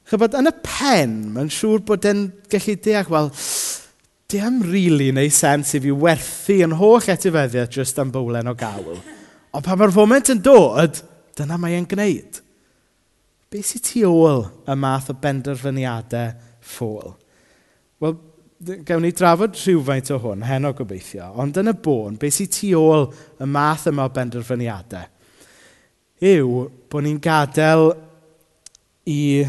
Chybod, 0.09 0.39
yn 0.41 0.49
y 0.49 0.53
pen, 0.65 1.13
mae'n 1.35 1.53
siŵr 1.53 1.85
bod 1.85 2.09
e'n 2.09 2.23
gallu 2.53 2.77
deall, 2.87 3.11
wel, 3.13 3.29
di 4.33 4.41
am 4.41 4.63
rili 4.65 4.73
really 4.73 5.11
neu 5.13 5.29
sens 5.29 5.75
i 5.77 5.83
fi 5.85 5.93
werthu 5.93 6.57
yn 6.65 6.73
holl 6.81 7.13
etifeddiad 7.13 7.77
jyst 7.77 8.01
am 8.01 8.15
bwlen 8.15 8.49
o 8.49 8.57
gawl. 8.57 8.97
Ond 9.53 9.69
pan 9.69 9.77
mae'r 9.77 9.93
foment 9.93 10.33
yn 10.33 10.41
dod, 10.41 11.05
dyna 11.37 11.61
mae 11.61 11.77
e'n 11.77 11.89
gwneud. 11.89 12.41
Be 13.53 13.61
sy'n 13.61 13.85
tu 13.85 14.07
ôl 14.09 14.47
y 14.65 14.81
math 14.81 15.13
o 15.13 15.21
benderfyniadau 15.21 16.33
ffôl? 16.65 17.13
Wel, 18.01 18.17
gawn 18.63 19.03
ni 19.03 19.11
drafod 19.17 19.57
rhywfaint 19.59 20.13
o 20.15 20.19
hwn, 20.23 20.45
heno 20.47 20.73
gobeithio, 20.77 21.33
ond 21.43 21.59
yn 21.59 21.73
y 21.73 21.75
bôn, 21.85 22.19
beth 22.21 22.37
sy'n 22.39 22.53
tu 22.53 22.71
ôl 22.79 23.09
y 23.43 23.49
math 23.49 23.89
yma 23.91 24.07
o 24.07 24.13
benderfyniadau, 24.15 25.09
yw 26.23 26.67
bod 26.93 27.07
ni'n 27.07 27.19
gadael 27.23 27.91
i 29.11 29.43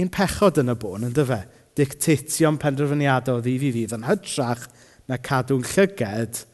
un 0.00 0.10
pechod 0.12 0.62
yn 0.62 0.72
y 0.72 0.76
bôn, 0.80 1.04
yn 1.08 1.14
dyfa, 1.16 1.42
dictatio'n 1.76 2.58
penderfyniadau 2.62 3.40
o 3.40 3.44
ddydd 3.44 3.68
i 3.68 3.72
ddydd 3.74 3.96
yn 3.98 4.08
hytrach 4.08 4.68
na 5.10 5.18
cadw'n 5.20 5.64
llyged 5.74 6.44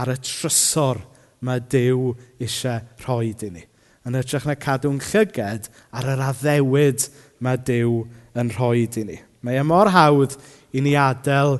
ar 0.00 0.12
y 0.12 0.18
trysor 0.24 1.02
mae 1.44 1.62
Dyw 1.72 2.12
eisiau 2.40 2.84
rhoi 3.04 3.32
i 3.32 3.50
ni. 3.52 3.64
Yn 4.06 4.16
hytrach 4.16 4.46
na 4.48 4.56
cadw'n 4.60 5.00
llyged 5.10 5.68
ar 5.96 6.12
yr 6.14 6.22
addewid 6.30 7.08
mae 7.44 7.60
Dyw 7.66 8.04
yn 8.40 8.54
rhoi 8.56 8.86
i 8.86 9.04
ni. 9.08 9.18
Mae 9.46 9.60
e 9.60 9.64
mor 9.66 9.90
hawdd 9.94 10.36
i 10.76 10.82
ni 10.84 10.94
adael 10.98 11.58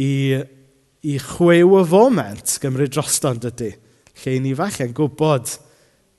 i, 0.00 0.40
i 1.06 1.16
chwew 1.22 1.76
y 1.78 1.82
foment 1.88 2.56
gymryd 2.62 2.94
drosto'n 2.94 3.40
dydy, 3.42 3.72
lle 4.22 4.36
i 4.36 4.42
ni 4.42 4.54
falle'n 4.58 4.94
gwybod 4.96 5.56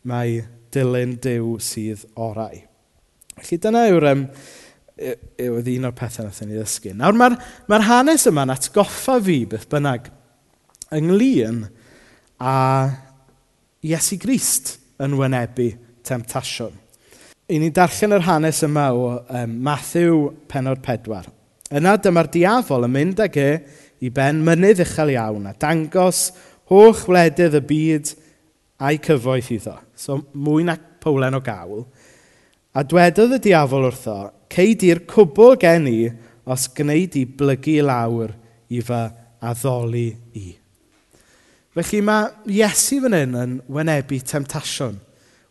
mae 0.10 0.42
dilyn 0.74 1.18
dew 1.24 1.58
sydd 1.64 2.06
orau. 2.20 2.56
Felly 3.38 3.60
dyna 3.62 3.86
yw'r 3.90 4.10
um, 4.12 4.28
yw 5.42 5.58
un 5.60 5.90
o'r 5.90 5.96
pethau 5.98 6.28
nath 6.28 6.44
ni 6.46 6.58
ddysgu. 6.58 6.94
Nawr 6.98 7.18
mae'r 7.18 7.38
mae 7.72 7.88
hanes 7.88 8.28
yma'n 8.30 8.54
atgoffa 8.54 9.18
fi 9.24 9.40
beth 9.50 9.68
bynnag 9.72 10.10
ynglyn 10.94 11.64
a 12.44 12.56
Iesu 13.84 14.20
Grist 14.22 14.78
yn 15.04 15.18
wynebu 15.20 15.72
temtasiwn. 16.06 16.83
I 17.52 17.58
ni 17.60 17.68
darllen 17.76 18.16
yr 18.16 18.24
hanes 18.24 18.62
yma 18.64 18.86
o 18.96 19.08
um, 19.20 19.56
Matthew 19.66 20.30
penod 20.48 20.80
pedwar. 20.84 21.26
Yna 21.74 21.98
dyma'r 22.00 22.30
diafol 22.32 22.88
yn 22.88 22.94
mynd 22.94 23.20
ag 23.26 23.36
e 23.40 23.50
i 24.04 24.12
ben 24.14 24.40
mynydd 24.46 24.84
uchel 24.86 25.12
iawn 25.12 25.50
a 25.50 25.54
dangos 25.60 26.30
holl 26.72 26.96
wledydd 27.10 27.58
y 27.60 27.64
byd 27.68 28.14
a'i 28.80 29.02
cyfoeth 29.04 29.52
iddo. 29.58 29.76
So 29.96 30.22
mwy 30.32 30.64
na 30.70 30.78
powlen 31.04 31.36
o 31.36 31.44
gawl. 31.44 31.84
A 32.74 32.86
dwedodd 32.88 33.36
y 33.36 33.44
diafol 33.50 33.90
wrtho, 33.90 34.18
cei 34.48 34.78
di'r 34.80 35.04
cwbl 35.10 35.60
gen 35.60 35.92
i 35.92 36.00
os 36.48 36.70
gwneud 36.78 37.20
i 37.20 37.28
blygu 37.28 37.82
lawr 37.84 38.32
i 38.72 38.80
fy 38.80 39.06
addoli 39.44 40.10
i. 40.40 40.50
Felly 41.76 42.06
mae 42.06 42.32
Iesu 42.56 43.02
fan 43.04 43.18
hyn 43.18 43.36
yn 43.36 43.60
wynebu 43.68 44.24
temtasiwn 44.30 45.02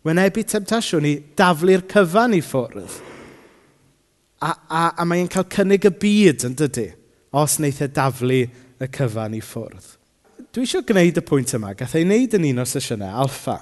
wynebu 0.06 0.44
temtasiwn 0.50 1.06
i 1.06 1.14
daflu'r 1.38 1.87
cyfan 1.90 2.37
i 2.37 2.42
ffwrdd. 2.44 3.00
A, 4.42 4.50
a, 4.50 4.85
a 4.99 5.06
mae'n 5.06 5.30
cael 5.30 5.47
cynnig 5.54 5.87
y 5.87 5.92
byd 6.02 6.47
yn 6.49 6.56
dydy, 6.59 6.88
os 7.38 7.59
wneith 7.61 7.82
e 7.85 7.90
daflu 7.94 8.40
y 8.42 8.88
cyfan 8.97 9.37
i 9.38 9.42
ffwrdd. 9.44 9.92
Dwi 10.52 10.66
eisiau 10.66 10.85
gwneud 10.85 11.21
y 11.21 11.23
pwynt 11.25 11.54
yma, 11.56 11.71
gath 11.78 11.94
ei 11.97 12.04
wneud 12.04 12.35
yn 12.37 12.49
un 12.50 12.64
o 12.64 12.66
sesiynau 12.68 13.23
alfa. 13.23 13.61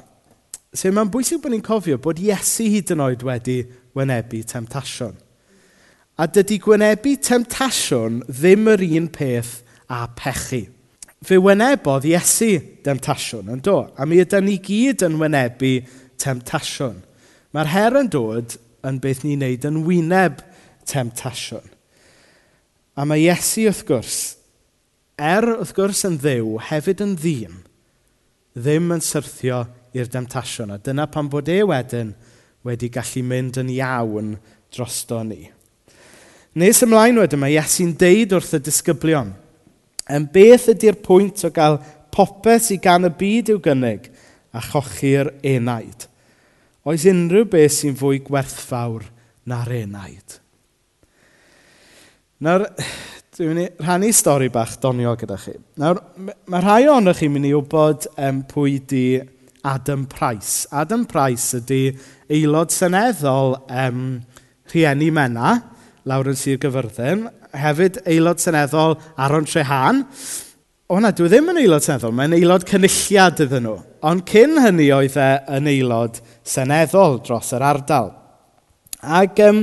So 0.73 0.91
mae'n 0.95 1.11
bwysig 1.13 1.43
bod 1.43 1.53
ni'n 1.53 1.65
cofio 1.67 1.99
bod 2.03 2.19
Iesu 2.23 2.69
hyd 2.73 2.93
yn 2.95 3.05
oed 3.05 3.25
wedi 3.27 3.61
wynebu 3.99 4.41
temtasiwn. 4.49 5.17
A 6.21 6.27
dydy 6.31 6.61
gwynebu 6.63 7.17
temtasiwn 7.27 8.21
ddim 8.29 8.69
yr 8.73 8.85
un 8.87 9.09
peth 9.13 9.59
a 9.91 10.05
pechu. 10.17 10.65
Fe 11.27 11.37
wynebodd 11.43 12.07
Iesu 12.09 12.55
demtasiwn 12.87 13.53
yn 13.53 13.63
do, 13.65 13.83
a 13.93 14.07
mi 14.09 14.23
ydym 14.23 14.47
ni 14.49 14.57
gyd 14.65 15.05
yn 15.05 15.19
wynebu 15.21 15.75
temtasiwn. 16.21 17.01
Mae'r 17.55 17.73
her 17.75 17.99
yn 18.01 18.11
dod 18.13 18.57
yn 18.87 19.01
beth 19.03 19.25
ni'n 19.25 19.43
neud 19.45 19.67
yn 19.69 19.83
wyneb 19.87 20.41
temtasiwn. 20.89 21.67
A 22.97 23.07
mae 23.09 23.25
Iesu 23.25 23.67
wrth 23.71 23.85
gwrs, 23.89 24.19
er 25.21 25.47
wrth 25.57 25.75
gwrs 25.77 26.05
yn 26.09 26.19
ddew, 26.21 26.57
hefyd 26.69 27.03
yn 27.05 27.15
ddim, 27.19 27.61
ddim 28.57 28.91
yn 28.97 29.05
syrthio 29.05 29.63
i'r 29.97 30.11
demtasiwn. 30.11 30.75
A 30.75 30.81
dyna 30.83 31.07
pan 31.11 31.31
bod 31.33 31.49
e 31.51 31.61
wedyn 31.67 32.13
wedi 32.67 32.91
gallu 32.93 33.23
mynd 33.27 33.61
yn 33.63 33.73
iawn 33.73 34.35
drosto 34.75 35.23
ni. 35.25 35.47
Nes 36.61 36.83
ymlaen 36.83 37.21
wedyn 37.23 37.41
mae 37.41 37.55
Iesu'n 37.55 37.95
deud 37.99 38.35
wrth 38.37 38.57
y 38.59 38.63
disgyblion, 38.67 39.33
yn 40.11 40.27
beth 40.35 40.69
ydy'r 40.73 40.99
pwynt 41.05 41.45
o 41.47 41.53
gael 41.55 41.79
popeth 42.11 42.73
i 42.75 42.81
gan 42.83 43.07
y 43.07 43.13
byd 43.15 43.53
i'w 43.55 43.61
gynnig 43.63 44.11
a 44.51 44.63
chochi'r 44.65 45.31
enaid. 45.47 46.10
Oes 46.89 47.05
unrhyw 47.11 47.45
beth 47.53 47.75
sy'n 47.77 47.97
fwy 47.99 48.23
gwerthfawr 48.25 49.05
na'r 49.51 49.73
enaid. 49.83 50.39
Nawr, 52.41 52.65
dwi'n 53.37 53.51
mynd 53.53 53.65
i 53.67 53.85
rhannu 53.85 54.13
stori 54.17 54.49
bach 54.53 54.79
doniol 54.81 55.19
gyda 55.21 55.37
chi. 55.43 55.53
Nawr, 55.81 56.01
mae 56.49 56.65
rhai 56.65 56.87
ohonoch 56.89 57.21
chi'n 57.21 57.35
mynd 57.35 57.51
i 57.51 57.53
wybod 57.53 58.09
um, 58.17 58.41
pwy 58.49 58.79
di 58.89 59.05
Adam 59.69 60.07
Price. 60.09 60.65
Adam 60.73 61.05
Price 61.05 61.61
ydy 61.61 61.83
aelod 62.33 62.73
seneddol 62.73 63.59
um, 63.69 64.05
rhieni 64.73 65.11
mena, 65.13 65.59
lawr 66.09 66.33
yn 66.33 66.39
Sir 66.41 66.57
Gyfyrddin, 66.63 67.27
hefyd 67.61 68.01
aelod 68.07 68.41
seneddol 68.41 68.97
Aron 69.21 69.45
Trehan, 69.45 70.07
O 70.91 70.97
na, 70.99 71.13
dwi 71.15 71.29
e 71.29 71.31
ddim 71.31 71.53
yn 71.53 71.59
aelod 71.61 71.85
seneddol, 71.87 72.15
mae'n 72.19 72.33
aelod 72.35 72.65
cynulliad 72.67 73.39
iddyn 73.45 73.63
nhw. 73.63 73.77
Ond 74.11 74.25
cyn 74.27 74.57
hynny 74.59 74.89
oedd 74.91 75.15
e 75.23 75.27
yn 75.55 75.69
aelod 75.71 76.17
seneddol 76.43 77.21
dros 77.23 77.53
yr 77.55 77.63
ardal. 77.63 78.11
Ac, 78.99 79.39
um, 79.47 79.61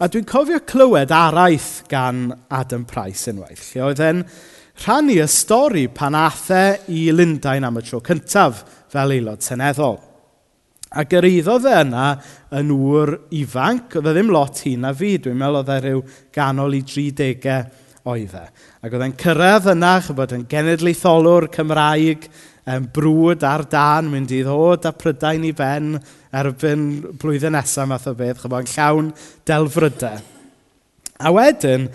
a 0.00 0.08
dwi'n 0.08 0.24
cofio 0.30 0.62
clywed 0.64 1.12
araith 1.12 1.82
gan 1.92 2.30
Adam 2.48 2.86
Price 2.88 3.28
unwaith, 3.28 3.66
lle 3.74 3.84
oedd 3.90 4.00
e'n 4.00 4.24
rhannu 4.86 5.18
y 5.20 5.28
stori 5.28 5.84
pan 5.92 6.16
athe 6.16 6.62
i 6.88 7.04
Lundain 7.12 7.68
am 7.68 7.76
y 7.76 7.84
tro 7.84 8.00
cyntaf 8.08 8.64
fel 8.96 9.12
aelod 9.18 9.44
seneddol. 9.44 10.00
A 10.96 11.04
yr 11.04 11.28
e 11.28 11.76
yna 11.82 12.08
yn 12.56 12.72
ŵr 12.72 13.18
ifanc, 13.44 14.00
oedd 14.00 14.08
e 14.08 14.16
ddim 14.16 14.32
lot 14.32 14.64
hun 14.64 14.88
na 14.88 14.96
fi, 14.96 15.18
dwi'n 15.20 15.36
meddwl 15.36 15.60
oedd 15.60 15.76
e 15.76 15.80
rhyw 15.84 16.04
ganol 16.32 16.80
i 16.80 16.84
30 16.96 17.81
oedd 18.08 18.34
e. 18.38 18.46
Ac 18.82 18.94
oedd 18.94 19.04
e'n 19.06 19.18
cyrraedd 19.20 19.68
yna, 19.74 19.92
chybod, 20.06 20.34
yn 20.36 20.48
genedlaetholwr 20.50 21.48
Cymraeg, 21.54 22.26
yn 22.72 22.86
brwd 22.94 23.46
ar 23.46 23.64
dan, 23.70 24.10
mynd 24.10 24.32
i 24.34 24.42
ddod 24.46 24.86
a 24.86 24.92
prydain 24.94 25.46
i 25.46 25.52
ben 25.56 25.96
erbyn 26.38 26.84
blwyddyn 27.20 27.56
nesaf 27.56 27.88
math 27.90 28.08
o 28.10 28.14
beth, 28.18 28.42
chybod, 28.42 28.66
yn 28.66 28.74
llawn 28.74 29.10
delfrydau. 29.48 30.28
A 31.22 31.30
wedyn, 31.30 31.86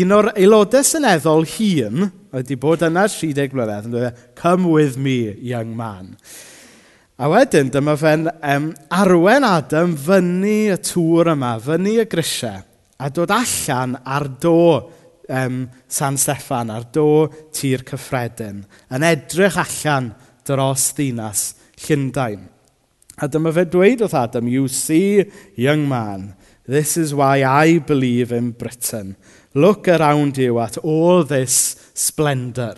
un 0.00 0.12
o'r 0.12 0.30
aelodau 0.34 0.84
syneddol 0.84 1.46
hun, 1.54 2.08
oedd 2.34 2.42
wedi 2.42 2.58
bod 2.60 2.82
yna 2.84 3.06
30 3.08 3.54
mlynedd, 3.56 3.86
yn 3.88 3.94
dweud, 3.94 4.10
e, 4.10 4.34
come 4.36 4.68
with 4.68 4.98
me, 5.00 5.32
young 5.40 5.72
man. 5.76 6.12
A 7.16 7.30
wedyn, 7.30 7.70
dyma 7.72 7.94
fe'n 7.96 8.26
um, 8.26 8.68
arwen 8.92 9.46
Adam 9.46 9.94
fyny 9.96 10.74
y 10.74 10.78
tŵr 10.82 11.32
yma, 11.32 11.54
fyny 11.62 12.00
y 12.02 12.06
grisiau, 12.10 12.60
a 12.98 13.08
dod 13.14 13.32
allan 13.32 13.94
ar 14.04 14.26
do 14.42 14.58
um, 15.28 15.68
San 15.88 16.16
Steffan, 16.16 16.70
ar 16.70 16.86
do 16.92 17.28
tir 17.54 17.84
cyffredin, 17.86 18.64
yn 18.92 19.06
edrych 19.06 19.58
allan 19.60 20.12
dros 20.46 20.90
ddinas 20.96 21.52
Llundain. 21.84 22.48
A 23.22 23.28
dyma 23.30 23.52
fe 23.54 23.64
dweud 23.70 24.02
wrth 24.02 24.16
Adam, 24.18 24.48
you 24.50 24.66
see, 24.68 25.24
young 25.56 25.86
man, 25.88 26.34
this 26.66 26.96
is 26.96 27.14
why 27.14 27.44
I 27.44 27.78
believe 27.78 28.32
in 28.32 28.50
Britain. 28.50 29.16
Look 29.54 29.86
around 29.86 30.36
you 30.38 30.58
at 30.58 30.78
all 30.78 31.22
this 31.22 31.76
splendour. 31.94 32.74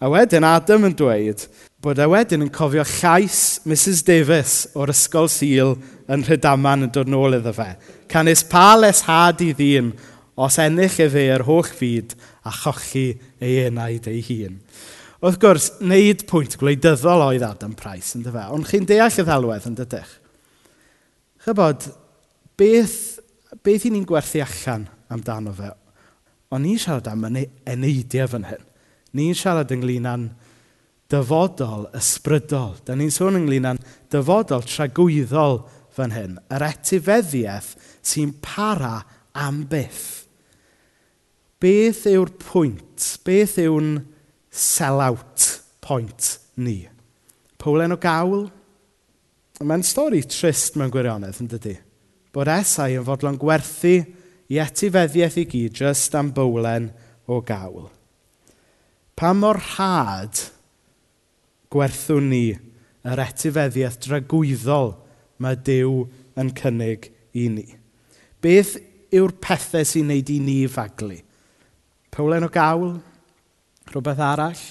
A 0.00 0.10
wedyn 0.10 0.46
Adam 0.46 0.86
yn 0.86 0.94
dweud 0.98 1.44
bod 1.82 1.98
e 2.02 2.06
wedyn 2.10 2.42
yn 2.42 2.50
cofio 2.54 2.82
llais 2.86 3.60
Mrs 3.66 4.02
Davis 4.06 4.54
o'r 4.78 4.90
ysgol 4.90 5.28
sil 5.30 5.76
yn 6.10 6.24
Rhydaman 6.26 6.88
yn 6.88 6.92
dod 6.94 7.10
nôl 7.10 7.36
iddo 7.38 7.52
fe. 7.54 7.72
Can 8.10 8.26
his 8.30 8.42
palace 8.42 9.04
had 9.06 9.42
i 9.42 9.52
ddyn 9.54 9.92
os 10.38 10.58
ennill 10.62 11.00
y 11.02 11.08
fe 11.10 11.24
yr 11.34 11.44
holl 11.48 11.66
fyd 11.66 12.14
a 12.46 12.52
chochi 12.54 13.08
ei 13.42 13.64
enaid 13.66 14.06
ei 14.10 14.22
hun. 14.28 14.60
Wrth 15.18 15.40
gwrs, 15.42 15.72
wneud 15.82 16.22
pwynt 16.30 16.54
gwleidyddol 16.60 17.24
oedd 17.24 17.42
Adam 17.42 17.74
Price, 17.78 18.14
yn 18.14 18.22
dyfa, 18.22 18.46
ond 18.54 18.68
chi'n 18.70 18.86
deall 18.86 19.10
y 19.10 19.24
ddalwedd 19.26 19.66
yn 19.66 19.78
dydych. 19.80 20.12
Chybod, 21.42 21.88
beth, 22.58 23.18
beth 23.66 23.86
i 23.88 23.90
ni'n 23.94 24.06
gwerthu 24.06 24.44
allan 24.44 24.86
amdano 25.10 25.54
fe? 25.58 25.72
Ond 26.54 26.64
ni'n 26.64 26.78
siarad 26.80 27.10
am 27.10 27.26
eneidiau 27.26 28.30
fan 28.30 28.46
hyn. 28.46 28.62
Ni'n 29.18 29.34
siarad 29.36 29.74
ynglyn 29.74 30.06
â'n 30.08 30.28
dyfodol 31.10 31.88
ysbrydol. 31.98 32.76
Da 32.86 32.94
ni'n 32.96 33.12
sôn 33.12 33.40
ynglyn 33.40 33.66
â'n 33.72 33.82
dyfodol 34.12 34.64
tragwyddol 34.68 35.62
fan 35.98 36.14
hyn. 36.14 36.38
Yr 36.52 36.64
etifeddiaeth 36.68 37.74
sy'n 38.06 38.36
para 38.44 39.00
am 39.34 39.64
byth. 39.68 40.17
Beth 41.58 42.04
yw'r 42.06 42.30
pwynt? 42.38 43.16
Beth 43.26 43.56
yw'n 43.58 43.96
sell-out 44.54 45.46
pwynt 45.82 46.36
ni? 46.62 46.84
Powlen 47.58 47.96
o 47.96 47.98
gawl? 47.98 48.46
Mae'n 49.58 49.82
stori 49.82 50.22
trist 50.22 50.78
mewn 50.78 50.92
gwirionedd, 50.94 51.40
yn 51.42 51.50
dydy? 51.50 51.74
Bod 52.30 52.50
Esau 52.52 52.94
yn 53.00 53.06
fodlon 53.06 53.40
gwerthu 53.42 53.96
i 54.48 54.60
etifeddiaeth 54.62 55.40
i 55.42 55.46
gyd 55.50 55.82
jyst 55.82 56.14
am 56.14 56.30
bowlen 56.36 56.92
o 57.26 57.40
gawl. 57.42 57.88
Pa 59.18 59.34
mor 59.34 59.58
had 59.74 60.38
gwerthwn 61.74 62.30
ni 62.30 62.44
yr 63.02 63.26
etifeddiaeth 63.26 63.98
dragwyddol 64.06 64.94
mae 65.42 65.58
Dyw 65.66 66.04
yn 66.38 66.54
cynnig 66.54 67.10
i 67.34 67.50
ni? 67.50 67.66
Beth 68.38 68.76
yw'r 69.10 69.34
pethau 69.42 69.82
sy'n 69.82 70.12
neud 70.12 70.30
i 70.30 70.38
ni 70.38 70.60
faglu? 70.70 71.18
Cowlen 72.18 72.42
o 72.42 72.48
gawl? 72.50 72.96
Rhywbeth 73.92 74.18
arall? 74.18 74.62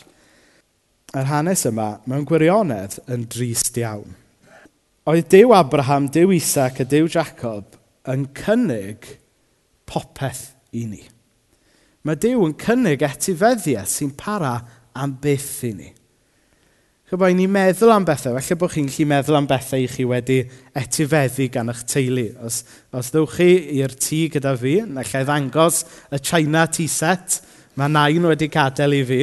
Yr 1.15 1.29
hanes 1.29 1.61
yma, 1.69 2.01
mewn 2.03 2.25
gwirionedd, 2.27 2.97
yn 3.07 3.21
drist 3.31 3.77
iawn. 3.79 4.17
Oedd 5.07 5.29
Dyw 5.31 5.53
Abraham, 5.55 6.09
Dyw 6.11 6.33
Isaac 6.35 6.81
a 6.83 6.85
Dyw 6.91 7.07
Jacob 7.07 7.77
yn 8.11 8.25
cynnig 8.35 9.07
popeth 9.87 10.49
i 10.75 10.83
ni. 10.89 10.99
Mae 12.03 12.19
Dyw 12.19 12.43
yn 12.49 12.57
cynnig 12.59 13.07
etifeddiaeth 13.07 13.95
sy'n 13.95 14.11
para 14.19 14.57
am 14.91 15.15
byth 15.23 15.63
i 15.69 15.71
ni. 15.77 15.93
Chyfai 17.07 17.31
ni 17.37 17.45
meddwl 17.47 17.93
am 17.93 18.03
bethau, 18.03 18.35
Felly 18.35 18.55
bod 18.59 18.73
chi'n 18.73 18.89
gallu 18.89 19.05
meddwl 19.07 19.37
am 19.37 19.45
bethau 19.47 19.79
i 19.79 19.85
chi 19.87 20.03
wedi 20.03 20.41
etifeddu 20.75 21.45
gan 21.53 21.71
eich 21.71 21.85
teulu. 21.87 22.25
Os, 22.43 22.57
os 22.91 23.11
ddewch 23.13 23.37
chi 23.37 23.47
i'r 23.77 23.93
tŷ 23.95 24.19
gyda 24.33 24.51
fi, 24.59 24.73
na 24.83 25.05
lle 25.07 25.21
ddangos 25.23 25.77
y 26.11 26.19
China 26.19 26.65
tea 26.67 26.91
set, 26.91 27.37
mae 27.79 27.87
nain 27.93 28.27
wedi 28.27 28.49
gadael 28.51 28.97
i 28.97 28.99
fi. 29.07 29.21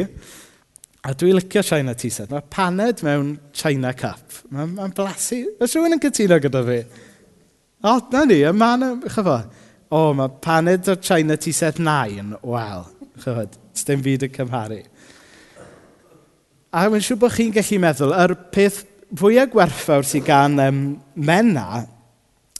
A 1.04 1.12
dwi'n 1.12 1.36
licio 1.36 1.60
China 1.60 1.92
tea 1.92 2.08
set. 2.08 2.32
Mae 2.32 2.46
paned 2.48 3.04
mewn 3.04 3.34
China 3.52 3.92
cup. 3.92 4.40
Mae'n 4.48 4.72
ma, 4.78 4.88
blasu. 4.88 5.42
Oes 5.60 5.76
rhywun 5.76 5.98
yn 5.98 6.00
cytuno 6.06 6.40
gyda 6.40 6.64
fi? 6.64 6.80
O, 7.84 7.98
na 8.14 8.24
ni, 8.24 8.40
y 8.48 8.54
man, 8.56 8.86
chyfo. 9.04 9.36
O, 9.92 10.06
mae 10.16 10.32
paned 10.40 10.88
o'r 10.88 11.04
China 11.04 11.36
tea 11.36 11.52
set 11.52 11.84
nain. 11.84 12.32
Wel, 12.48 12.88
chyfo, 13.20 13.44
dim 13.84 14.08
byd 14.08 14.24
yn 14.30 14.36
cymharu. 14.40 14.80
A 16.74 16.88
mae'n 16.90 17.04
siŵr 17.06 17.18
bod 17.22 17.30
chi'n 17.36 17.52
gallu 17.54 17.76
meddwl, 17.78 18.12
yr 18.18 18.32
peth 18.50 18.80
fwyaf 19.14 19.52
gwerthfawr 19.52 20.06
sydd 20.08 20.24
gan 20.26 20.58
um, 20.58 20.80
mena, 21.14 21.84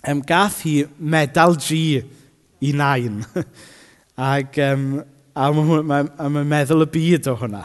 um, 0.07 0.20
gath 0.22 0.61
hi 0.62 0.74
medal 0.98 1.57
G 1.59 1.98
i 2.62 2.70
nain. 2.79 3.24
Ac 4.31 4.61
um, 4.62 4.87
a 5.35 5.50
mae'n 5.50 5.90
ma, 5.90 6.00
ma 6.31 6.44
meddwl 6.46 6.87
y 6.87 6.88
byd 6.94 7.27
o 7.33 7.35
hwnna. 7.40 7.64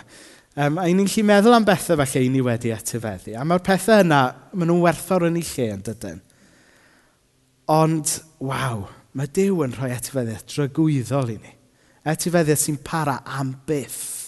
Um, 0.57 0.81
a 0.81 0.87
ni'n 0.89 1.05
gallu 1.05 1.27
meddwl 1.29 1.59
am 1.59 1.69
bethau 1.69 2.01
falle 2.01 2.25
i 2.25 2.33
ni 2.33 2.41
wedi 2.41 2.73
etifeddu. 2.73 3.37
A 3.37 3.45
mae'r 3.45 3.65
pethau 3.69 4.01
yna, 4.07 4.23
maen 4.55 4.71
nhw'n 4.71 4.85
werthfawr 4.87 5.29
yn 5.29 5.37
ei 5.37 5.45
lle 5.51 5.71
yn 5.75 5.83
dydyn. 5.85 6.23
Ond, 7.69 8.15
waw, 8.41 8.87
mae 9.13 9.29
Dyw 9.37 9.67
yn 9.67 9.77
rhoi 9.77 9.93
etifeddiaeth 9.93 10.49
drygwyddol 10.49 11.35
i 11.35 11.37
ni. 11.43 11.53
Etifeddiaeth 12.09 12.65
sy'n 12.65 12.81
para 12.81 13.21
am 13.37 13.53
byth 13.69 14.18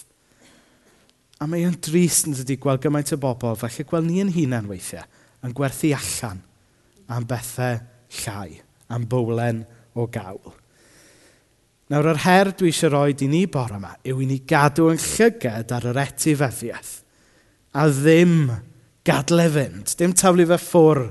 A 1.42 1.48
mae 1.50 1.66
o'n 1.66 1.74
drist 1.82 2.28
yn 2.28 2.36
dydi 2.38 2.54
gweld 2.62 2.84
gymaint 2.84 3.10
o 3.16 3.18
bobl, 3.18 3.56
falle 3.58 3.86
gweld 3.88 4.06
ni 4.06 4.20
yn 4.22 4.30
hunain 4.30 4.68
weithiau, 4.70 5.06
yn 5.42 5.54
gwerthu 5.58 5.90
allan 5.96 6.42
am 7.10 7.26
bethau 7.26 7.80
llai, 8.22 8.60
am 8.94 9.08
bowlen 9.10 9.64
o 9.98 10.06
gawl. 10.06 10.52
Nawr, 11.90 12.12
yr 12.12 12.20
her 12.24 12.52
dwi 12.56 12.70
eisiau 12.70 12.92
roi 12.94 13.16
i 13.18 13.28
ni 13.28 13.42
bore 13.50 13.74
yma 13.76 13.96
yw 14.06 14.22
i 14.22 14.28
ni 14.28 14.38
gadw 14.48 14.86
yn 14.92 15.00
llyged 15.02 15.74
ar 15.74 15.88
yr 15.90 15.98
etifeddiaeth 16.04 16.92
a 17.74 17.88
ddim 17.90 18.36
gadle 19.04 19.48
fynd, 19.52 19.92
dim 19.98 20.14
taflu 20.16 20.46
fe 20.48 20.58
ffwr 20.60 21.02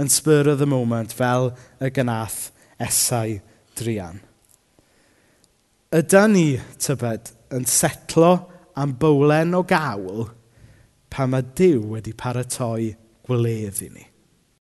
yn 0.00 0.12
spur 0.12 0.52
of 0.52 0.60
the 0.60 0.68
moment 0.68 1.12
fel 1.16 1.50
y 1.82 1.90
gynath 1.92 2.52
esau 2.80 3.40
drian. 3.76 4.20
Yda 5.90 6.24
ni, 6.30 6.46
tybed, 6.78 7.32
yn 7.56 7.66
setlo 7.66 8.32
am 8.80 8.94
bowlen 9.00 9.56
o 9.58 9.62
gawl 9.68 10.28
pan 11.12 11.32
mae 11.32 11.44
Dyw 11.58 11.82
wedi 11.94 12.14
paratoi 12.16 12.94
gwledd 13.26 13.82
i 13.84 13.90
ni. 13.92 14.09